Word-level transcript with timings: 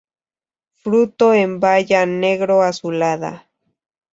Fruto 0.81 1.35
en 1.35 1.59
baya 1.59 2.07
negro-azulada. 2.07 3.33